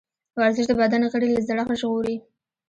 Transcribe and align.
ورزش 0.39 0.65
د 0.69 0.73
بدن 0.81 1.01
غړي 1.13 1.27
له 1.33 1.41
زړښت 1.47 1.77
ژغوري. 1.81 2.15